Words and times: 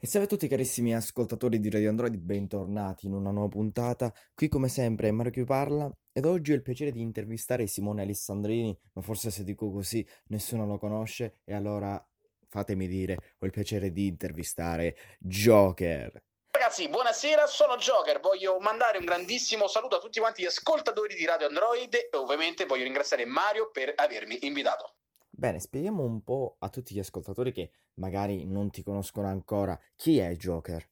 E 0.00 0.06
salve 0.06 0.26
a 0.26 0.30
tutti 0.30 0.46
carissimi 0.46 0.94
ascoltatori 0.94 1.58
di 1.58 1.70
Radio 1.70 1.88
Android, 1.88 2.14
bentornati 2.14 3.06
in 3.06 3.14
una 3.14 3.32
nuova 3.32 3.48
puntata. 3.48 4.14
Qui 4.32 4.46
come 4.46 4.68
sempre 4.68 5.08
è 5.08 5.10
Mario 5.10 5.32
che 5.32 5.42
parla 5.42 5.90
ed 6.12 6.24
oggi 6.24 6.52
ho 6.52 6.54
il 6.54 6.62
piacere 6.62 6.92
di 6.92 7.00
intervistare 7.00 7.66
Simone 7.66 8.02
Alessandrini, 8.02 8.78
ma 8.92 9.02
forse 9.02 9.32
se 9.32 9.42
dico 9.42 9.72
così 9.72 10.06
nessuno 10.28 10.66
lo 10.66 10.78
conosce 10.78 11.40
e 11.44 11.52
allora 11.52 12.00
fatemi 12.48 12.86
dire, 12.86 13.16
ho 13.40 13.44
il 13.44 13.50
piacere 13.50 13.90
di 13.90 14.06
intervistare 14.06 14.96
Joker. 15.18 16.22
Ragazzi, 16.48 16.88
buonasera, 16.88 17.48
sono 17.48 17.76
Joker. 17.76 18.20
Voglio 18.20 18.60
mandare 18.60 18.98
un 18.98 19.04
grandissimo 19.04 19.66
saluto 19.66 19.96
a 19.96 20.00
tutti 20.00 20.20
quanti 20.20 20.42
gli 20.42 20.46
ascoltatori 20.46 21.16
di 21.16 21.26
Radio 21.26 21.48
Android 21.48 21.92
e 21.92 22.10
ovviamente 22.12 22.66
voglio 22.66 22.84
ringraziare 22.84 23.24
Mario 23.24 23.70
per 23.72 23.94
avermi 23.96 24.38
invitato. 24.42 24.97
Bene, 25.38 25.60
spieghiamo 25.60 26.02
un 26.02 26.24
po' 26.24 26.56
a 26.58 26.68
tutti 26.68 26.92
gli 26.92 26.98
ascoltatori 26.98 27.52
che 27.52 27.70
magari 28.00 28.44
non 28.44 28.72
ti 28.72 28.82
conoscono 28.82 29.28
ancora 29.28 29.78
chi 29.94 30.18
è 30.18 30.34
Joker. 30.34 30.84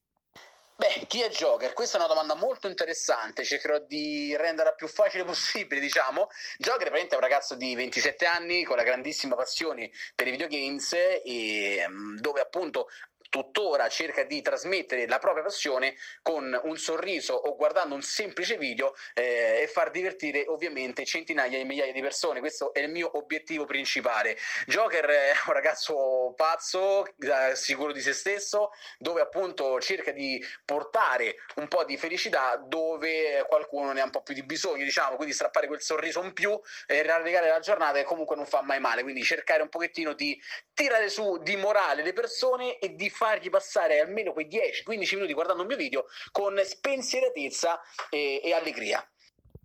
Beh, 0.76 1.06
chi 1.08 1.20
è 1.20 1.28
Joker? 1.30 1.72
Questa 1.72 1.96
è 1.96 2.00
una 2.00 2.08
domanda 2.08 2.36
molto 2.36 2.68
interessante, 2.68 3.42
cercherò 3.42 3.80
di 3.80 4.36
renderla 4.36 4.74
più 4.74 4.86
facile 4.86 5.24
possibile, 5.26 5.80
diciamo. 5.80 6.28
Joker 6.58 6.92
è 6.92 7.14
un 7.14 7.20
ragazzo 7.20 7.56
di 7.56 7.74
27 7.74 8.24
anni 8.24 8.62
con 8.62 8.76
la 8.76 8.84
grandissima 8.84 9.34
passione 9.34 9.90
per 10.14 10.28
i 10.28 10.30
videogames 10.30 10.92
e 11.24 11.84
mm, 11.88 12.18
dove 12.18 12.40
appunto 12.40 12.86
tuttora 13.36 13.88
cerca 13.88 14.22
di 14.22 14.40
trasmettere 14.40 15.06
la 15.06 15.18
propria 15.18 15.42
passione 15.42 15.94
con 16.22 16.58
un 16.64 16.76
sorriso 16.78 17.34
o 17.34 17.54
guardando 17.54 17.94
un 17.94 18.00
semplice 18.00 18.56
video 18.56 18.94
eh, 19.12 19.60
e 19.62 19.66
far 19.66 19.90
divertire 19.90 20.46
ovviamente 20.46 21.04
centinaia 21.04 21.58
di 21.58 21.64
migliaia 21.64 21.92
di 21.92 22.00
persone. 22.00 22.40
Questo 22.40 22.72
è 22.72 22.80
il 22.80 22.88
mio 22.88 23.10
obiettivo 23.18 23.66
principale. 23.66 24.38
Joker 24.66 25.04
è 25.04 25.32
un 25.46 25.52
ragazzo 25.52 26.32
pazzo, 26.34 27.04
eh, 27.06 27.54
sicuro 27.54 27.92
di 27.92 28.00
se 28.00 28.14
stesso, 28.14 28.70
dove 28.98 29.20
appunto 29.20 29.78
cerca 29.80 30.12
di 30.12 30.42
portare 30.64 31.36
un 31.56 31.68
po' 31.68 31.84
di 31.84 31.98
felicità 31.98 32.56
dove 32.56 33.44
qualcuno 33.48 33.92
ne 33.92 34.00
ha 34.00 34.04
un 34.04 34.10
po' 34.10 34.22
più 34.22 34.32
di 34.32 34.44
bisogno, 34.44 34.84
diciamo, 34.84 35.16
quindi 35.16 35.34
strappare 35.34 35.66
quel 35.66 35.82
sorriso 35.82 36.22
in 36.22 36.32
più 36.32 36.58
e 36.86 37.02
rallegare 37.02 37.48
la 37.48 37.60
giornata 37.60 37.98
che 37.98 38.04
comunque 38.04 38.34
non 38.34 38.46
fa 38.46 38.62
mai 38.62 38.80
male, 38.80 39.02
quindi 39.02 39.22
cercare 39.22 39.60
un 39.60 39.68
pochettino 39.68 40.14
di 40.14 40.40
tirare 40.72 41.10
su 41.10 41.38
di 41.42 41.56
morale 41.56 42.02
le 42.02 42.12
persone 42.12 42.78
e 42.78 42.94
di 42.94 43.10
fargli 43.26 43.50
passare 43.50 43.98
almeno 43.98 44.32
quei 44.32 44.46
10-15 44.46 45.14
minuti 45.14 45.32
guardando 45.32 45.62
un 45.62 45.68
mio 45.68 45.76
video 45.76 46.04
con 46.30 46.56
spensieratezza 46.62 47.80
e, 48.08 48.40
e 48.42 48.52
allegria. 48.52 49.04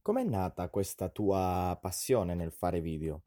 Com'è 0.02 0.24
nata 0.24 0.68
questa 0.70 1.10
tua 1.10 1.78
passione 1.80 2.34
nel 2.34 2.52
fare 2.52 2.82
video? 2.82 3.22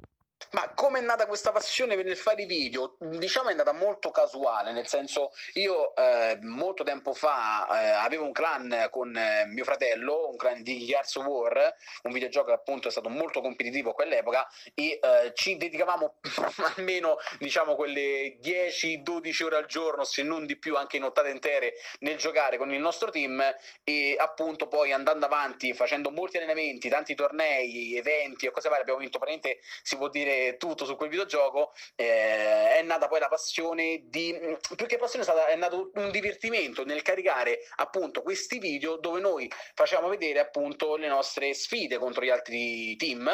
Ma 0.53 0.73
come 0.75 0.99
è 0.99 1.03
nata 1.03 1.27
questa 1.27 1.53
passione 1.53 1.97
per 1.97 2.07
il 2.07 2.17
fare 2.17 2.43
i 2.43 2.47
video? 2.47 2.97
Diciamo 2.99 3.49
è 3.49 3.55
nata 3.55 3.73
molto 3.73 4.11
casuale, 4.11 4.73
nel 4.73 4.87
senso 4.87 5.33
io 5.55 5.95
eh, 5.97 6.39
molto 6.43 6.85
tempo 6.85 7.13
fa 7.15 7.67
eh, 7.81 7.89
avevo 7.91 8.25
un 8.25 8.33
clan 8.33 8.89
con 8.91 9.17
eh, 9.17 9.45
mio 9.47 9.65
fratello, 9.65 10.29
un 10.29 10.37
clan 10.37 10.63
di 10.63 10.85
Gears 10.85 11.17
of 11.17 11.27
War, 11.27 11.75
un 12.03 12.13
videogioco 12.13 12.47
che 12.47 12.53
appunto 12.53 12.89
è 12.89 12.91
stato 12.91 13.09
molto 13.09 13.41
competitivo 13.41 13.91
a 13.91 13.95
quell'epoca 13.95 14.47
e 14.75 15.01
eh, 15.03 15.33
ci 15.35 15.57
dedicavamo 15.57 16.17
almeno 16.77 17.17
diciamo 17.39 17.75
quelle 17.75 18.39
10-12 18.41 19.45
ore 19.45 19.57
al 19.57 19.67
giorno, 19.67 20.05
se 20.05 20.23
non 20.23 20.47
di 20.47 20.57
più 20.59 20.77
anche 20.77 20.97
in 20.97 21.03
nottate 21.03 21.31
intere 21.31 21.75
nel 22.01 22.17
giocare 22.17 22.59
con 22.59 22.73
il 22.73 22.81
nostro 22.81 23.11
team 23.11 23.43
e 23.83 24.17
appunto 24.19 24.69
poi 24.69 24.93
andando 24.93 25.27
avanti 25.27 25.73
facendo 25.73 26.11
molti 26.11 26.37
allenamenti, 26.37 26.89
tanti 26.89 27.15
tornei, 27.15 27.97
eventi 27.97 28.47
e 28.47 28.51
cose 28.51 28.69
varie 28.69 28.83
abbiamo 28.83 29.01
vinto 29.01 29.19
praticamente 29.19 29.63
si 29.83 29.97
può 29.97 30.09
dire 30.09 30.34
tutto 30.59 30.85
su 30.85 30.97
quel 30.97 31.09
videogioco, 31.09 31.73
eh, 31.95 32.77
è 32.77 32.83
nata 32.83 33.09
poi 33.09 33.21
la 33.21 33.29
passione 33.29 34.03
di, 34.05 34.37
più 34.77 34.87
che 34.87 34.99
passione 34.99 35.25
è, 35.25 35.29
stata, 35.29 35.47
è 35.47 35.57
nato 35.57 35.91
un 35.95 36.11
divertimento 36.11 36.85
nel 36.85 37.03
caricare 37.03 37.61
appunto 37.77 38.23
questi 38.23 38.59
video 38.59 38.97
dove 38.97 39.21
noi 39.21 39.51
facciamo 39.75 40.09
vedere 40.09 40.39
appunto 40.39 40.97
le 40.97 41.09
nostre 41.09 41.55
sfide 41.55 41.99
contro 41.99 42.25
gli 42.25 42.31
altri 42.31 42.97
team 42.97 43.31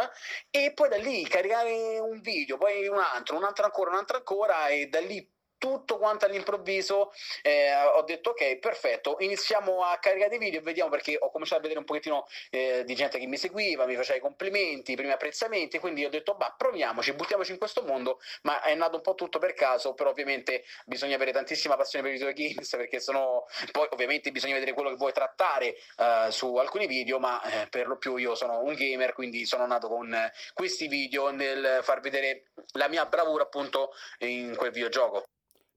e 0.51 0.73
poi 0.73 0.89
da 0.89 0.97
lì 0.97 1.27
caricare 1.27 1.99
un 1.99 2.21
video, 2.21 2.57
poi 2.57 2.87
un 2.87 2.99
altro, 2.99 3.37
un 3.37 3.45
altro 3.45 3.65
ancora, 3.65 3.91
un 3.91 3.97
altro 3.97 4.17
ancora 4.17 4.69
e 4.69 4.87
da 4.87 5.01
lì 5.01 5.27
tutto 5.61 5.99
quanto 5.99 6.25
all'improvviso 6.25 7.13
eh, 7.43 7.75
ho 7.75 8.03
detto 8.03 8.31
ok 8.31 8.57
perfetto 8.57 9.17
iniziamo 9.21 9.85
a 9.85 9.99
caricare 9.99 10.31
dei 10.31 10.39
video 10.39 10.61
e 10.61 10.63
vediamo 10.63 10.89
perché 10.89 11.19
ho 11.21 11.31
cominciato 11.31 11.59
a 11.59 11.63
vedere 11.63 11.79
un 11.79 11.85
pochettino 11.85 12.27
eh, 12.49 12.83
di 12.85 12.95
gente 12.95 13.19
che 13.19 13.27
mi 13.27 13.37
seguiva 13.37 13.85
mi 13.85 13.95
faceva 13.95 14.17
i 14.17 14.21
complimenti 14.23 14.93
i 14.93 14.97
primi 14.97 15.13
apprezzamenti 15.13 15.79
quindi 15.79 16.03
ho 16.03 16.09
detto 16.09 16.35
bah 16.35 16.55
proviamoci 16.57 17.13
buttiamoci 17.13 17.53
in 17.53 17.59
questo 17.59 17.83
mondo 17.83 18.21
ma 18.43 18.63
è 18.63 18.75
nato 18.75 18.97
un 18.97 19.03
po' 19.03 19.15
tutto 19.15 19.39
per 19.39 19.53
caso 19.53 19.93
però 19.93 20.09
ovviamente 20.09 20.65
bisogna 20.87 21.17
avere 21.17 21.31
tantissima 21.31 21.77
passione 21.77 22.05
per 22.05 22.15
i 22.15 22.19
videogames 22.19 22.71
perché 22.71 22.99
sono 22.99 23.45
poi 23.71 23.87
ovviamente 23.91 24.33
bisogna 24.33 24.55
vedere 24.55 24.73
quello 24.73 24.89
che 24.89 24.97
vuoi 24.97 25.13
trattare 25.13 25.77
uh, 25.99 26.31
su 26.31 26.57
alcuni 26.57 26.87
video 26.87 27.19
ma 27.19 27.43
eh, 27.43 27.69
per 27.69 27.87
lo 27.87 27.99
più 27.99 28.17
io 28.17 28.35
sono 28.35 28.63
un 28.63 28.73
gamer 28.73 29.13
quindi 29.13 29.45
sono 29.45 29.67
nato 29.67 29.89
con 29.89 30.17
questi 30.55 30.89
video 30.89 31.31
nel 31.31 31.81
far 31.83 32.01
vedere 32.01 32.45
la 32.73 32.89
mia 32.89 33.05
bravura 33.05 33.43
appunto 33.43 33.93
in 34.21 34.55
quel 34.57 34.71
videogioco 34.71 35.25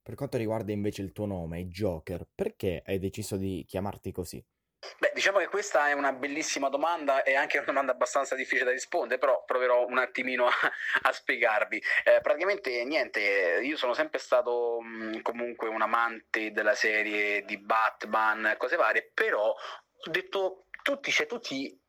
per 0.03 0.15
quanto 0.15 0.37
riguarda 0.37 0.73
invece 0.73 1.01
il 1.01 1.13
tuo 1.13 1.25
nome, 1.25 1.65
Joker, 1.67 2.27
perché 2.35 2.83
hai 2.85 2.99
deciso 2.99 3.37
di 3.37 3.65
chiamarti 3.65 4.11
così? 4.11 4.45
Beh, 4.99 5.11
diciamo 5.15 5.39
che 5.39 5.47
questa 5.47 5.87
è 5.87 5.93
una 5.93 6.11
bellissima 6.11 6.67
domanda 6.67 7.23
e 7.23 7.35
anche 7.35 7.55
una 7.55 7.67
domanda 7.67 7.93
abbastanza 7.93 8.35
difficile 8.35 8.65
da 8.65 8.71
rispondere, 8.71 9.17
però 9.17 9.43
proverò 9.45 9.85
un 9.85 9.97
attimino 9.97 10.45
a, 10.47 10.71
a 11.03 11.11
spiegarvi. 11.13 11.81
Eh, 12.03 12.19
praticamente 12.21 12.83
niente, 12.83 13.61
io 13.63 13.77
sono 13.77 13.93
sempre 13.93 14.19
stato 14.19 14.81
mh, 14.81 15.21
comunque 15.21 15.69
un 15.69 15.81
amante 15.81 16.51
della 16.51 16.75
serie 16.75 17.45
di 17.45 17.57
Batman, 17.57 18.55
cose 18.57 18.75
varie, 18.75 19.09
però 19.13 19.51
ho 19.51 20.11
detto 20.11 20.65
tutti, 20.83 21.11
cioè 21.11 21.27
tutti 21.27 21.81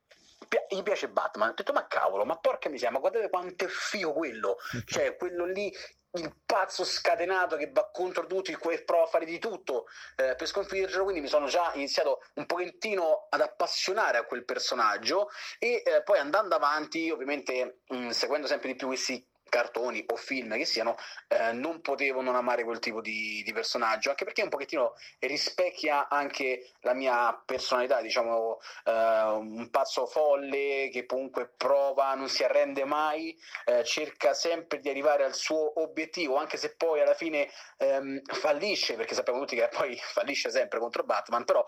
gli 0.69 0.83
piace 0.83 1.09
Batman. 1.09 1.51
Ho 1.51 1.55
detto, 1.55 1.73
ma 1.73 1.87
cavolo, 1.87 2.25
ma 2.25 2.39
porca 2.39 2.69
miseria, 2.69 2.93
ma 2.93 3.01
guardate 3.01 3.29
quanto 3.29 3.65
è 3.65 3.69
figo 3.69 4.13
quello. 4.13 4.57
cioè, 4.87 5.17
quello 5.17 5.47
lì 5.47 5.73
il 6.15 6.35
pazzo 6.45 6.85
scatenato 6.85 7.57
che 7.57 7.71
va 7.73 7.89
contro 7.93 8.27
tutti, 8.27 8.53
e 8.53 8.85
prova 8.85 9.05
a 9.05 9.09
fare 9.09 9.25
di 9.25 9.39
tutto 9.39 9.87
eh, 10.17 10.35
per 10.37 10.47
sconfiggerlo, 10.47 11.03
quindi 11.03 11.21
mi 11.21 11.29
sono 11.29 11.47
già 11.47 11.73
iniziato 11.75 12.23
un 12.35 12.47
pochettino 12.47 13.27
ad 13.29 13.41
appassionare 13.41 14.19
a 14.19 14.25
quel 14.25 14.45
personaggio 14.45 15.29
e 15.59 15.83
eh, 15.85 16.03
poi 16.03 16.19
andando 16.19 16.55
avanti, 16.55 17.11
ovviamente 17.11 17.81
mh, 17.89 18.11
seguendo 18.11 18.47
sempre 18.47 18.69
di 18.69 18.77
più 18.77 18.87
questi 18.89 19.27
cartoni 19.55 20.05
o 20.09 20.17
film 20.17 20.57
che 20.57 20.65
siano, 20.65 20.97
eh, 21.29 21.53
non 21.53 21.81
potevo 21.81 22.21
non 22.21 22.35
amare 22.35 22.65
quel 22.65 22.81
tipo 22.81 23.01
di, 23.01 23.41
di, 23.45 23.53
personaggio, 23.53 24.11
anche 24.11 24.25
perché 24.25 24.43
un 24.43 24.49
pochettino 24.49 24.95
rispecchia 25.21 26.09
anche 26.09 26.73
la 26.81 26.93
mia 26.93 27.41
personalità, 27.47 28.01
diciamo 28.01 28.59
eh, 28.85 28.91
un 28.91 29.69
pazzo 29.71 30.07
folle 30.07 30.89
che 30.91 31.07
comunque 31.07 31.49
prova, 31.57 32.15
non 32.15 32.29
si 32.29 32.43
arrende 32.43 32.85
mai, 32.85 33.39
eh, 33.67 33.85
cerca 33.85 34.35
sempre 34.35 34.81
di 34.81 34.89
arrivare 34.89 35.23
al 35.23 35.35
suo 35.35 35.81
obiettivo, 35.81 36.35
anche 36.35 36.57
se 36.57 36.75
poi 36.75 37.01
alla 37.01 37.15
fine 37.15 37.49
ehm, 37.79 38.23
fallisce, 38.25 38.95
perché 38.95 39.15
sappiamo 39.15 39.39
tutti 39.39 39.55
che 39.55 39.69
poi 39.69 39.97
fallisce 40.03 40.51
sempre 40.51 40.81
contro 40.81 41.05
Batman, 41.05 41.45
però 41.45 41.65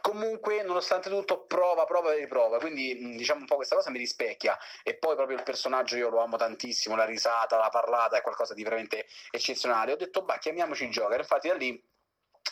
comunque 0.00 0.62
nonostante 0.62 1.08
tutto 1.08 1.44
prova, 1.44 1.84
prova 1.84 2.12
e 2.12 2.18
riprova. 2.18 2.58
Quindi 2.58 3.16
diciamo 3.16 3.40
un 3.40 3.46
po' 3.46 3.56
questa 3.56 3.74
cosa 3.74 3.90
mi 3.90 3.98
rispecchia. 3.98 4.58
E 4.82 4.96
poi 4.96 5.14
proprio 5.16 5.36
il 5.36 5.42
personaggio 5.42 5.96
io 5.96 6.08
lo 6.08 6.20
amo 6.20 6.36
tantissimo 6.36 6.96
la 6.96 7.04
risata, 7.04 7.58
la 7.58 7.68
parlata 7.70 8.16
è 8.16 8.22
qualcosa 8.22 8.54
di 8.54 8.62
veramente 8.62 9.06
eccezionale. 9.30 9.92
Ho 9.92 9.96
detto 9.96 10.22
bah 10.22 10.38
chiamiamoci 10.38 10.88
Joker 10.88 11.20
infatti 11.20 11.48
da 11.48 11.54
lì 11.54 11.82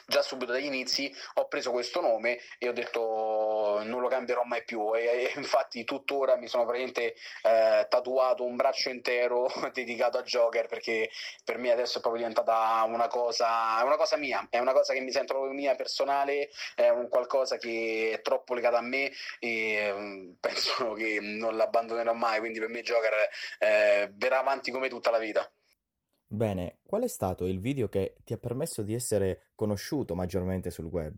già 0.06 0.22
subito 0.22 0.52
dagli 0.52 0.66
inizi 0.66 1.12
ho 1.34 1.48
preso 1.48 1.70
questo 1.72 2.00
nome 2.00 2.38
e 2.58 2.69
ho 2.69 2.72
detto 2.72 3.82
non 3.84 4.00
lo 4.00 4.08
cambierò 4.08 4.42
mai 4.44 4.64
più 4.64 4.94
e, 4.94 5.04
e 5.04 5.32
infatti 5.36 5.84
tuttora 5.84 6.36
mi 6.36 6.47
sono 6.47 6.64
praticamente 6.64 7.14
eh, 7.42 7.86
tatuato 7.88 8.44
un 8.44 8.56
braccio 8.56 8.88
intero 8.91 9.50
dedicato 9.72 10.19
a 10.19 10.22
Joker 10.22 10.66
perché 10.66 11.10
per 11.44 11.58
me 11.58 11.72
adesso 11.72 11.98
è 11.98 12.00
proprio 12.00 12.22
diventata 12.22 12.82
una 12.86 13.08
cosa, 13.08 13.82
una 13.84 13.97
cosa 13.97 14.16
mia, 14.16 14.47
è 14.50 14.58
una 14.58 14.72
cosa 14.72 14.92
che 14.92 15.00
mi 15.00 15.10
sento 15.10 15.34
proprio 15.34 15.53
mia 15.53 15.74
personale, 15.74 16.50
è 16.74 16.88
un 16.88 17.09
qualcosa 17.09 17.56
che 17.56 18.10
è 18.15 18.22
troppo 18.22 18.54
legato 18.54 18.77
a 18.77 18.83
me 18.83 19.10
e 19.38 19.92
mm, 19.92 20.33
penso 20.41 20.92
che 20.92 21.18
non 21.21 21.56
l'abbandonerò 21.56 22.12
mai, 22.12 22.38
quindi 22.41 22.59
per 22.59 22.68
me 22.68 22.83
Joker 22.83 23.28
eh, 23.59 24.10
verrà 24.15 24.41
avanti 24.41 24.71
come 24.71 24.88
tutta 24.88 25.10
la 25.10 25.18
vita. 25.18 25.50
Bene, 26.28 26.78
qual 26.84 27.02
è 27.02 27.08
stato 27.08 27.46
il 27.46 27.60
video 27.60 27.88
che 27.88 28.16
ti 28.24 28.32
ha 28.32 28.38
permesso 28.38 28.82
di 28.82 28.94
essere 28.94 29.50
conosciuto 29.54 30.14
maggiormente 30.14 30.70
sul 30.70 30.86
web? 30.86 31.14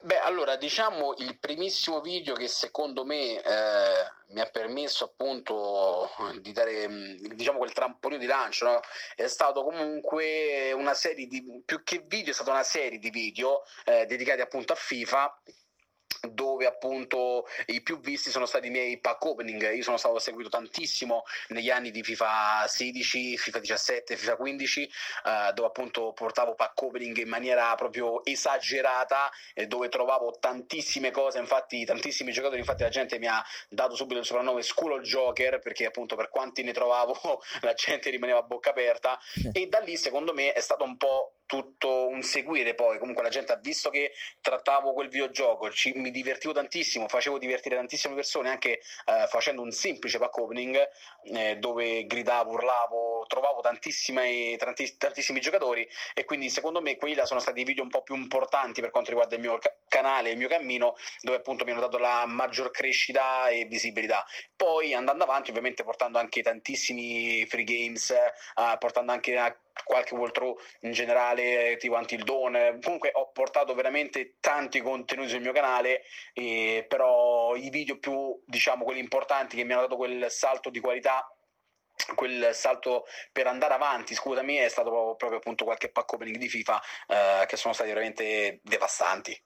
Beh, 0.00 0.18
allora, 0.18 0.56
diciamo 0.56 1.14
il 1.18 1.38
primissimo 1.38 2.00
video 2.00 2.34
che 2.34 2.48
secondo 2.48 3.04
me 3.04 3.42
eh, 3.42 4.10
mi 4.28 4.40
ha 4.40 4.46
permesso 4.46 5.04
appunto 5.04 6.08
di 6.40 6.52
dare, 6.52 6.86
diciamo, 7.34 7.58
quel 7.58 7.72
trampolino 7.72 8.20
di 8.20 8.26
lancio, 8.26 8.64
no? 8.64 8.80
è 9.16 9.26
stato 9.26 9.64
comunque 9.64 10.72
una 10.72 10.94
serie 10.94 11.26
di, 11.26 11.62
più 11.64 11.82
che 11.82 12.04
video, 12.06 12.30
è 12.30 12.34
stata 12.34 12.50
una 12.50 12.62
serie 12.62 12.98
di 12.98 13.10
video 13.10 13.62
eh, 13.84 14.06
dedicati 14.06 14.40
appunto 14.40 14.72
a 14.72 14.76
FIFA 14.76 15.42
dove 16.30 16.66
appunto 16.66 17.46
i 17.66 17.82
più 17.82 18.00
visti 18.00 18.30
sono 18.30 18.46
stati 18.46 18.68
i 18.68 18.70
miei 18.70 18.98
pack 18.98 19.24
opening. 19.24 19.74
Io 19.74 19.82
sono 19.82 19.96
stato 19.96 20.18
seguito 20.18 20.48
tantissimo 20.48 21.24
negli 21.48 21.70
anni 21.70 21.90
di 21.90 22.02
FIFA 22.02 22.66
16, 22.66 23.36
FIFA 23.36 23.58
17, 23.58 24.16
FIFA 24.16 24.36
15, 24.36 24.82
eh, 24.82 25.52
dove 25.54 25.68
appunto 25.68 26.12
portavo 26.12 26.54
pack 26.54 26.80
opening 26.82 27.16
in 27.18 27.28
maniera 27.28 27.74
proprio 27.74 28.24
esagerata 28.24 29.30
e 29.54 29.66
dove 29.66 29.88
trovavo 29.88 30.36
tantissime 30.38 31.10
cose, 31.10 31.38
infatti 31.38 31.84
tantissimi 31.84 32.32
giocatori, 32.32 32.60
infatti 32.60 32.82
la 32.82 32.88
gente 32.88 33.18
mi 33.18 33.26
ha 33.26 33.44
dato 33.68 33.94
subito 33.94 34.20
il 34.20 34.26
soprannome 34.26 34.62
School 34.62 35.00
Joker 35.02 35.58
perché 35.58 35.86
appunto 35.86 36.16
per 36.16 36.28
quanti 36.28 36.62
ne 36.62 36.72
trovavo 36.72 37.42
la 37.62 37.74
gente 37.74 38.10
rimaneva 38.10 38.38
a 38.38 38.42
bocca 38.42 38.70
aperta. 38.70 39.18
E 39.52 39.66
da 39.66 39.78
lì 39.80 39.96
secondo 39.96 40.32
me 40.32 40.52
è 40.52 40.60
stato 40.60 40.84
un 40.84 40.96
po' 40.96 41.37
tutto 41.48 42.06
un 42.06 42.22
seguire 42.22 42.74
poi. 42.74 42.98
Comunque 42.98 43.22
la 43.22 43.30
gente 43.30 43.52
ha 43.52 43.56
visto 43.56 43.88
che 43.88 44.12
trattavo 44.40 44.92
quel 44.92 45.08
videogioco 45.08 45.70
ci, 45.70 45.92
mi 45.94 46.10
divertivo 46.10 46.52
tantissimo 46.52 47.08
facevo 47.08 47.38
divertire 47.38 47.74
tantissime 47.76 48.14
persone 48.14 48.50
anche 48.50 48.80
eh, 49.06 49.26
facendo 49.28 49.62
un 49.62 49.70
semplice 49.70 50.18
pack 50.18 50.36
opening 50.36 50.88
eh, 51.24 51.56
dove 51.56 52.04
gridavo 52.04 52.52
urlavo 52.52 53.24
trovavo 53.26 53.60
tantissimi, 53.60 54.56
tantissimi 54.56 55.40
giocatori 55.40 55.88
e 56.14 56.24
quindi 56.24 56.50
secondo 56.50 56.80
me 56.80 56.96
quelli 56.96 57.14
là 57.14 57.24
sono 57.24 57.40
stati 57.40 57.60
i 57.60 57.64
video 57.64 57.82
un 57.82 57.90
po' 57.90 58.02
più 58.02 58.14
importanti 58.14 58.80
per 58.80 58.90
quanto 58.90 59.10
riguarda 59.10 59.34
il 59.34 59.40
mio 59.40 59.58
canale 59.88 60.30
il 60.30 60.36
mio 60.36 60.48
cammino 60.48 60.94
dove 61.20 61.38
appunto 61.38 61.64
mi 61.64 61.72
hanno 61.72 61.80
dato 61.80 61.98
la 61.98 62.24
maggior 62.26 62.70
crescita 62.70 63.48
e 63.48 63.64
visibilità 63.64 64.24
poi 64.56 64.94
andando 64.94 65.24
avanti 65.24 65.50
ovviamente 65.50 65.84
portando 65.84 66.18
anche 66.18 66.42
tantissimi 66.42 67.46
free 67.46 67.64
games 67.64 68.10
eh, 68.10 68.76
portando 68.78 69.12
anche 69.12 69.36
a 69.36 69.56
qualche 69.84 70.14
walkthrough 70.14 70.58
in 70.80 70.92
generale, 70.92 71.76
tipo 71.78 71.96
Until 71.96 72.24
Dawn. 72.24 72.78
Comunque 72.82 73.10
ho 73.14 73.30
portato 73.32 73.74
veramente 73.74 74.36
tanti 74.40 74.80
contenuti 74.80 75.30
sul 75.30 75.40
mio 75.40 75.52
canale, 75.52 76.02
eh, 76.32 76.84
però 76.88 77.54
i 77.54 77.70
video 77.70 77.98
più, 77.98 78.40
diciamo, 78.44 78.84
quelli 78.84 79.00
importanti 79.00 79.56
che 79.56 79.64
mi 79.64 79.72
hanno 79.72 79.82
dato 79.82 79.96
quel 79.96 80.30
salto 80.30 80.70
di 80.70 80.80
qualità 80.80 81.26
quel 82.14 82.54
salto 82.54 83.06
per 83.32 83.48
andare 83.48 83.74
avanti, 83.74 84.14
scusami, 84.14 84.56
è 84.56 84.68
stato 84.68 84.90
proprio, 84.90 85.16
proprio 85.16 85.38
appunto 85.38 85.64
qualche 85.64 85.90
pack 85.90 86.12
opening 86.12 86.36
di 86.36 86.48
FIFA 86.48 86.82
eh, 87.08 87.46
che 87.46 87.56
sono 87.56 87.74
stati 87.74 87.90
veramente 87.90 88.60
devastanti. 88.62 89.36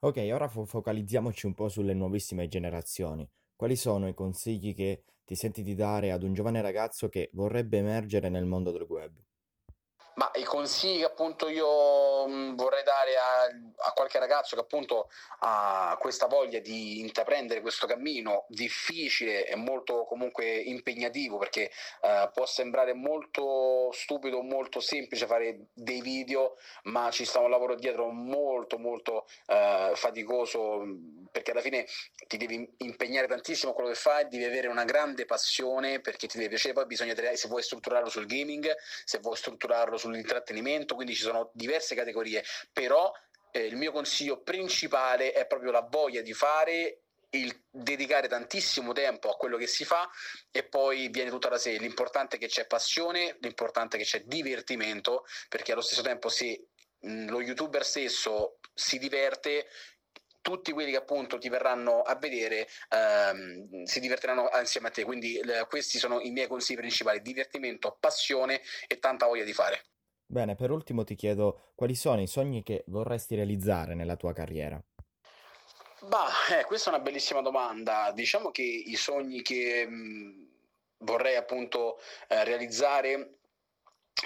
Ok, 0.00 0.16
ora 0.32 0.48
fo- 0.48 0.64
focalizziamoci 0.64 1.46
un 1.46 1.54
po' 1.54 1.68
sulle 1.68 1.94
nuovissime 1.94 2.48
generazioni. 2.48 3.28
Quali 3.54 3.76
sono 3.76 4.08
i 4.08 4.14
consigli 4.14 4.74
che 4.74 5.04
ti 5.24 5.36
senti 5.36 5.62
di 5.62 5.76
dare 5.76 6.10
ad 6.10 6.24
un 6.24 6.34
giovane 6.34 6.60
ragazzo 6.60 7.08
che 7.08 7.30
vorrebbe 7.34 7.78
emergere 7.78 8.28
nel 8.28 8.44
mondo 8.44 8.72
del 8.72 8.82
web? 8.88 9.12
Ma 10.18 10.28
i 10.34 10.42
consigli 10.42 10.98
che 10.98 11.04
appunto 11.04 11.48
io 11.48 12.26
mm, 12.26 12.56
vorrei 12.56 12.82
dare 12.82 13.16
a, 13.16 13.86
a, 13.86 13.92
qualche 13.92 14.18
ragazzo 14.18 14.56
che 14.56 14.62
appunto 14.62 15.08
ha 15.40 15.96
questa 16.00 16.26
voglia 16.26 16.58
di 16.58 16.98
intraprendere 16.98 17.60
questo 17.60 17.86
cammino 17.86 18.44
difficile 18.48 19.46
e 19.46 19.54
molto 19.54 20.04
comunque 20.06 20.56
impegnativo 20.56 21.38
perché 21.38 21.70
eh, 22.02 22.30
può 22.34 22.46
sembrare 22.46 22.94
molto 22.94 23.92
stupido, 23.92 24.42
molto 24.42 24.80
semplice 24.80 25.26
fare 25.26 25.68
dei 25.72 26.00
video, 26.00 26.56
ma 26.84 27.12
ci 27.12 27.24
sta 27.24 27.38
un 27.38 27.50
lavoro 27.50 27.76
dietro 27.76 28.10
molto 28.10 28.76
molto 28.76 29.24
eh, 29.46 29.92
faticoso 29.94 30.82
perché 31.30 31.52
alla 31.52 31.60
fine 31.60 31.86
ti 32.26 32.36
devi 32.36 32.68
impegnare 32.78 33.28
tantissimo 33.28 33.72
quello 33.72 33.90
che 33.90 33.94
fai, 33.94 34.26
devi 34.28 34.44
avere 34.44 34.66
una 34.66 34.84
grande 34.84 35.24
passione 35.26 36.00
perché 36.00 36.26
ti 36.26 36.36
deve 36.38 36.48
piacere, 36.48 36.74
poi 36.74 36.86
bisogna 36.86 37.14
se 37.34 37.48
vuoi 37.48 37.62
strutturarlo 37.62 38.08
sul 38.08 38.26
gaming, 38.26 38.74
se 39.04 39.18
vuoi 39.18 39.36
strutturarlo 39.36 39.96
sul 39.96 40.07
sull'intrattenimento, 40.08 40.94
quindi 40.94 41.14
ci 41.14 41.22
sono 41.22 41.50
diverse 41.52 41.94
categorie, 41.94 42.42
però 42.72 43.12
eh, 43.52 43.64
il 43.64 43.76
mio 43.76 43.92
consiglio 43.92 44.42
principale 44.42 45.32
è 45.32 45.46
proprio 45.46 45.70
la 45.70 45.86
voglia 45.88 46.22
di 46.22 46.32
fare 46.32 47.02
il 47.30 47.64
dedicare 47.70 48.26
tantissimo 48.26 48.92
tempo 48.92 49.28
a 49.30 49.36
quello 49.36 49.58
che 49.58 49.66
si 49.66 49.84
fa 49.84 50.08
e 50.50 50.64
poi 50.64 51.08
viene 51.08 51.28
tutta 51.30 51.48
da 51.48 51.58
sé. 51.58 51.76
L'importante 51.76 52.36
è 52.36 52.38
che 52.38 52.46
c'è 52.46 52.66
passione, 52.66 53.36
l'importante 53.40 53.96
è 53.96 54.00
che 54.00 54.06
c'è 54.06 54.22
divertimento, 54.24 55.24
perché 55.48 55.72
allo 55.72 55.82
stesso 55.82 56.00
tempo 56.02 56.30
se 56.30 56.68
mh, 57.00 57.28
lo 57.28 57.42
youtuber 57.42 57.84
stesso 57.84 58.58
si 58.72 58.98
diverte, 58.98 59.68
tutti 60.40 60.72
quelli 60.72 60.92
che 60.92 60.96
appunto 60.96 61.36
ti 61.36 61.50
verranno 61.50 62.00
a 62.00 62.14
vedere 62.14 62.66
ehm, 62.88 63.82
si 63.84 64.00
divertiranno 64.00 64.48
insieme 64.58 64.88
a 64.88 64.90
te. 64.90 65.04
Quindi 65.04 65.38
l- 65.42 65.66
questi 65.68 65.98
sono 65.98 66.20
i 66.20 66.30
miei 66.30 66.46
consigli 66.46 66.76
principali: 66.78 67.20
divertimento, 67.20 67.96
passione 68.00 68.62
e 68.86 68.98
tanta 68.98 69.26
voglia 69.26 69.44
di 69.44 69.52
fare. 69.52 69.82
Bene, 70.30 70.56
per 70.56 70.70
ultimo 70.70 71.04
ti 71.04 71.14
chiedo 71.14 71.72
quali 71.74 71.94
sono 71.94 72.20
i 72.20 72.26
sogni 72.26 72.62
che 72.62 72.84
vorresti 72.88 73.34
realizzare 73.34 73.94
nella 73.94 74.16
tua 74.16 74.34
carriera? 74.34 74.78
Bah, 76.06 76.28
eh, 76.50 76.64
questa 76.66 76.90
è 76.90 76.94
una 76.94 77.02
bellissima 77.02 77.40
domanda. 77.40 78.12
Diciamo 78.12 78.50
che 78.50 78.62
i 78.62 78.94
sogni 78.94 79.40
che 79.40 79.86
mh, 79.86 80.48
vorrei 80.98 81.36
appunto 81.36 81.98
eh, 82.28 82.44
realizzare 82.44 83.37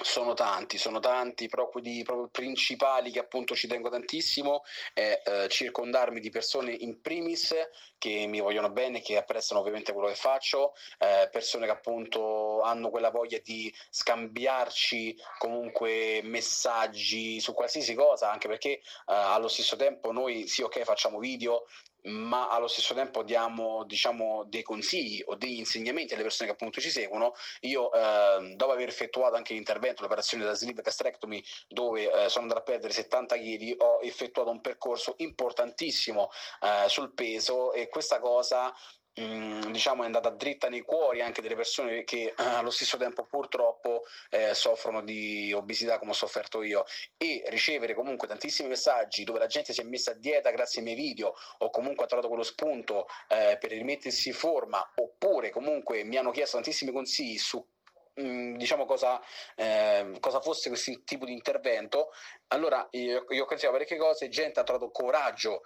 sono 0.01 0.33
tanti, 0.33 0.79
sono 0.79 1.01
tanti, 1.01 1.49
però 1.49 1.69
quelli 1.69 2.03
proprio 2.03 2.29
principali 2.29 3.11
che 3.11 3.19
appunto 3.19 3.55
ci 3.55 3.69
tengo 3.69 3.91
tantissimo 3.91 4.63
è 4.95 5.23
eh, 5.25 5.49
circondarmi 5.49 6.19
di 6.21 6.31
persone 6.31 6.73
in 6.73 7.01
primis 7.01 7.55
che 7.99 8.27
mi 8.27 8.41
vogliono 8.41 8.71
bene, 8.71 9.01
che 9.01 9.17
apprezzano 9.17 9.61
ovviamente 9.61 9.93
quello 9.93 10.09
che 10.09 10.15
faccio, 10.15 10.73
eh, 10.99 11.29
persone 11.31 11.67
che 11.67 11.73
appunto 11.73 12.61
hanno 12.63 12.91
quella 12.91 13.11
voglia 13.11 13.39
di 13.39 13.73
scambiarci 13.91 15.17
comunque 15.39 16.21
messaggi 16.25 17.39
su 17.39 17.53
qualsiasi 17.53 17.95
cosa, 17.95 18.31
anche 18.31 18.49
perché 18.49 18.71
eh, 18.71 18.81
allo 19.07 19.49
stesso 19.49 19.77
tempo 19.77 20.11
noi 20.11 20.49
sì 20.49 20.63
ok 20.63 20.83
facciamo 20.83 21.19
video, 21.19 21.67
ma 22.05 22.49
allo 22.49 22.69
stesso 22.69 22.95
tempo 22.95 23.23
diamo 23.23 23.85
diciamo, 23.85 24.45
dei 24.47 24.63
consigli 24.63 25.23
o 25.27 25.35
degli 25.37 25.59
insegnamenti 25.59 26.15
alle 26.15 26.23
persone 26.23 26.49
che 26.49 26.55
appunto 26.55 26.81
ci 26.81 26.91
seguono. 26.91 27.35
Io, 27.61 27.93
eh, 27.93 28.55
dopo 28.57 28.73
aver 28.73 28.89
effettuato 28.89 29.37
anche 29.37 29.55
l'intervento, 29.55 30.03
l'operazione 30.03 30.45
da 30.45 30.55
sleeve 30.55 30.83
gastrectomy, 30.83 31.43
dove 31.69 32.11
eh, 32.11 32.29
sono 32.29 32.45
andato 32.45 32.61
a 32.61 32.65
perdere 32.65 32.93
70 32.93 33.37
kg, 33.37 33.75
ho 33.79 34.01
effettuato 34.03 34.51
un 34.51 34.61
percorso 34.61 35.15
importantissimo 35.19 36.31
eh, 36.61 36.89
sul 36.89 37.13
peso 37.15 37.73
e 37.73 37.89
questa 37.89 38.19
cosa 38.21 38.73
Diciamo 39.15 40.03
è 40.03 40.07
andata 40.07 40.31
dritta 40.31 40.71
nei 40.71 40.81
cuori 40.81 41.21
anche 41.21 41.43
delle 41.43 41.55
persone 41.55 42.03
che 42.03 42.33
eh, 42.35 42.43
allo 42.43 42.71
stesso 42.71 42.97
tempo 42.97 43.27
purtroppo 43.27 44.05
eh, 44.31 44.55
soffrono 44.55 45.03
di 45.03 45.53
obesità 45.53 45.99
come 45.99 46.13
ho 46.13 46.15
sofferto 46.15 46.63
io. 46.63 46.85
E 47.19 47.43
ricevere 47.49 47.93
comunque 47.95 48.27
tantissimi 48.27 48.71
messaggi 48.71 49.25
dove 49.25 49.39
la 49.39 49.47
gente 49.47 49.75
si 49.75 49.83
è 49.83 49.85
messa 49.85 50.13
a 50.13 50.15
dieta 50.15 50.51
grazie 50.51 50.81
ai 50.81 50.87
miei 50.87 50.97
video 50.97 51.35
o 51.59 51.69
comunque 51.69 52.05
ha 52.05 52.07
trovato 52.07 52.29
quello 52.29 52.43
spunto 52.43 53.07
eh, 53.29 53.59
per 53.61 53.71
rimettersi 53.71 54.29
in 54.29 54.35
forma 54.35 54.93
oppure 54.95 55.51
comunque 55.51 56.05
mi 56.05 56.17
hanno 56.17 56.31
chiesto 56.31 56.57
tantissimi 56.57 56.91
consigli 56.91 57.37
su 57.37 57.63
diciamo 58.15 58.85
cosa, 58.85 59.21
eh, 59.55 60.19
cosa, 60.21 60.41
fosse 60.41 60.69
questo 60.69 61.01
tipo 61.03 61.25
di 61.25 61.33
intervento 61.33 62.11
allora 62.49 62.87
io, 62.91 63.25
io 63.31 63.45
ho 63.45 63.47
consigliato 63.47 63.79
parecchie 63.79 63.97
cose 63.97 64.29
gente 64.29 64.61
ha 64.61 64.65
trovato 64.65 64.91
coraggio 64.91 65.63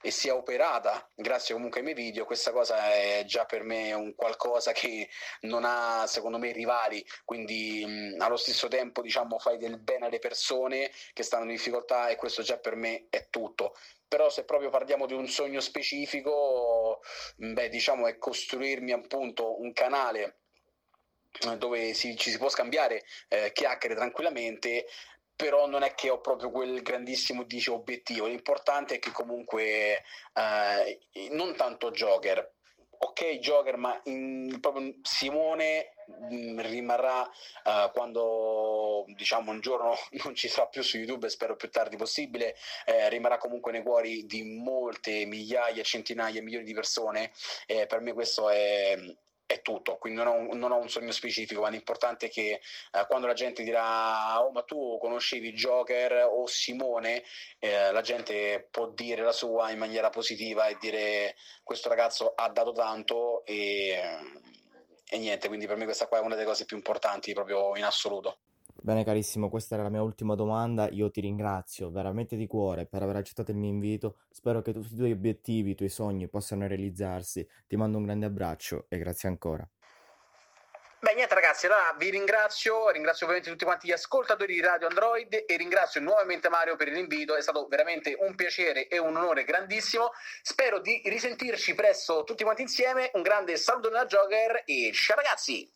e 0.00 0.10
sia 0.10 0.34
operata 0.34 1.08
grazie 1.14 1.54
comunque 1.54 1.80
ai 1.80 1.84
miei 1.84 1.96
video, 1.96 2.24
questa 2.24 2.52
cosa 2.52 2.92
è 2.92 3.24
già 3.26 3.44
per 3.44 3.62
me 3.62 3.92
un 3.92 4.14
qualcosa 4.14 4.72
che 4.72 5.08
non 5.42 5.64
ha 5.64 6.06
secondo 6.06 6.38
me 6.38 6.52
rivali, 6.52 7.04
quindi 7.24 7.84
mh, 7.84 8.20
allo 8.20 8.36
stesso 8.36 8.68
tempo 8.68 9.02
diciamo 9.02 9.38
fai 9.38 9.58
del 9.58 9.78
bene 9.78 10.06
alle 10.06 10.18
persone 10.18 10.90
che 11.12 11.22
stanno 11.22 11.44
in 11.44 11.50
difficoltà 11.50 12.08
e 12.08 12.16
questo 12.16 12.42
già 12.42 12.58
per 12.58 12.76
me 12.76 13.06
è 13.10 13.28
tutto. 13.30 13.76
Però 14.08 14.30
se 14.30 14.44
proprio 14.44 14.70
parliamo 14.70 15.06
di 15.06 15.14
un 15.14 15.26
sogno 15.26 15.60
specifico, 15.60 17.00
beh, 17.36 17.68
diciamo 17.68 18.06
è 18.06 18.18
costruirmi 18.18 18.92
appunto 18.92 19.60
un 19.60 19.72
canale 19.72 20.38
dove 21.58 21.92
si, 21.92 22.16
ci 22.16 22.30
si 22.30 22.38
può 22.38 22.48
scambiare 22.48 23.04
eh, 23.28 23.52
chiacchiere 23.52 23.94
tranquillamente 23.94 24.86
però 25.36 25.66
non 25.66 25.82
è 25.82 25.94
che 25.94 26.10
ho 26.10 26.20
proprio 26.20 26.50
quel 26.50 26.82
grandissimo 26.82 27.44
dice, 27.44 27.70
obiettivo. 27.70 28.26
L'importante 28.26 28.96
è 28.96 28.98
che 28.98 29.12
comunque 29.12 30.02
eh, 30.32 30.98
non 31.30 31.54
tanto 31.54 31.90
Joker, 31.90 32.54
ok 32.98 33.38
Joker, 33.38 33.76
ma 33.76 34.00
in, 34.04 34.58
proprio 34.60 34.94
Simone 35.02 35.92
mm, 36.32 36.60
rimarrà 36.60 37.22
uh, 37.22 37.90
quando 37.92 39.04
diciamo 39.14 39.50
un 39.50 39.60
giorno 39.60 39.94
non 40.24 40.34
ci 40.34 40.48
sarà 40.48 40.66
più 40.66 40.82
su 40.82 40.98
YouTube, 40.98 41.28
spero 41.28 41.56
più 41.56 41.70
tardi 41.70 41.96
possibile, 41.96 42.56
eh, 42.86 43.08
rimarrà 43.08 43.38
comunque 43.38 43.72
nei 43.72 43.82
cuori 43.82 44.26
di 44.26 44.42
molte 44.42 45.24
migliaia, 45.26 45.82
centinaia, 45.82 46.42
milioni 46.42 46.64
di 46.64 46.74
persone. 46.74 47.32
Eh, 47.66 47.86
per 47.86 48.00
me 48.00 48.12
questo 48.12 48.48
è, 48.48 48.96
è 49.46 49.62
tutto, 49.62 49.96
quindi 49.96 50.22
non 50.22 50.28
ho, 50.28 50.34
un, 50.34 50.58
non 50.58 50.72
ho, 50.72 50.78
un, 50.78 50.88
sogno 50.88 51.12
specifico, 51.12 51.60
ma 51.60 51.68
l'importante 51.68 52.26
è 52.26 52.30
che 52.30 52.60
eh, 52.92 53.06
quando 53.06 53.26
la 53.28 53.32
gente 53.32 53.62
dirà 53.62 54.42
oh 54.42 54.50
ma 54.50 54.62
tu 54.62 54.98
conoscevi 55.00 55.52
Joker 55.52 56.26
o 56.28 56.46
Simone, 56.46 57.22
eh, 57.60 57.92
la 57.92 58.00
gente 58.00 58.66
può 58.70 58.88
dire 58.88 59.22
la 59.22 59.32
sua 59.32 59.70
in 59.70 59.78
maniera 59.78 60.10
positiva 60.10 60.66
e 60.66 60.76
dire 60.80 61.36
questo 61.62 61.88
ragazzo 61.88 62.32
ha 62.34 62.48
dato 62.48 62.72
tanto 62.72 63.44
e, 63.44 64.00
e 65.08 65.18
niente, 65.18 65.46
quindi 65.46 65.66
per 65.66 65.76
me 65.76 65.84
questa 65.84 66.08
qua 66.08 66.18
è 66.18 66.22
una 66.22 66.34
delle 66.34 66.46
cose 66.46 66.64
più 66.64 66.76
importanti 66.76 67.32
proprio 67.32 67.76
in 67.76 67.84
assoluto. 67.84 68.38
Bene 68.86 69.02
carissimo, 69.02 69.50
questa 69.50 69.74
era 69.74 69.82
la 69.82 69.88
mia 69.88 70.00
ultima 70.00 70.36
domanda. 70.36 70.88
Io 70.90 71.10
ti 71.10 71.20
ringrazio 71.20 71.90
veramente 71.90 72.36
di 72.36 72.46
cuore 72.46 72.86
per 72.86 73.02
aver 73.02 73.16
accettato 73.16 73.50
il 73.50 73.56
mio 73.56 73.68
invito. 73.68 74.18
Spero 74.30 74.62
che 74.62 74.72
tutti 74.72 74.94
i 74.94 74.96
tuoi 74.96 75.10
obiettivi, 75.10 75.72
i 75.72 75.74
tuoi 75.74 75.88
sogni 75.88 76.28
possano 76.28 76.68
realizzarsi. 76.68 77.44
Ti 77.66 77.74
mando 77.74 77.98
un 77.98 78.04
grande 78.04 78.26
abbraccio 78.26 78.86
e 78.88 78.98
grazie 78.98 79.28
ancora. 79.28 79.68
Beh, 81.00 81.14
niente 81.14 81.34
ragazzi, 81.34 81.66
allora 81.66 81.96
vi 81.98 82.10
ringrazio, 82.10 82.90
ringrazio 82.90 83.26
ovviamente 83.26 83.50
tutti 83.50 83.64
quanti 83.64 83.88
gli 83.88 83.92
ascoltatori 83.92 84.54
di 84.54 84.60
Radio 84.60 84.86
Android 84.86 85.34
e 85.34 85.56
ringrazio 85.56 86.00
nuovamente 86.00 86.48
Mario 86.48 86.76
per 86.76 86.86
l'invito, 86.86 87.34
è 87.34 87.42
stato 87.42 87.66
veramente 87.66 88.16
un 88.16 88.36
piacere 88.36 88.86
e 88.86 88.98
un 88.98 89.16
onore 89.16 89.42
grandissimo. 89.42 90.10
Spero 90.42 90.78
di 90.78 91.02
risentirci 91.04 91.74
presto 91.74 92.22
tutti 92.22 92.44
quanti 92.44 92.62
insieme. 92.62 93.10
Un 93.14 93.22
grande 93.22 93.56
saluto 93.56 93.88
da 93.88 94.06
Joker 94.06 94.62
e 94.64 94.92
ciao 94.92 95.16
ragazzi! 95.16 95.74